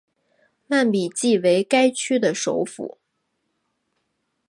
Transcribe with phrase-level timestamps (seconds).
[0.65, 2.97] 曼比季为该区的首府。